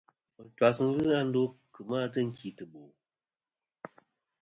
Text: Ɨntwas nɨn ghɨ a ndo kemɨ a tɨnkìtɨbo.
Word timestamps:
Ɨntwas 0.41 0.77
nɨn 0.81 0.95
ghɨ 1.05 1.09
a 1.19 1.21
ndo 1.27 1.41
kemɨ 1.73 1.95
a 2.05 2.11
tɨnkìtɨbo. 2.13 2.81